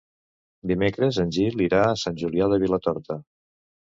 Dimecres 0.69 1.19
en 1.23 1.33
Gil 1.37 1.61
irà 1.65 1.81
a 1.89 1.99
Sant 2.05 2.17
Julià 2.21 2.47
de 2.55 2.59
Vilatorta. 2.65 3.19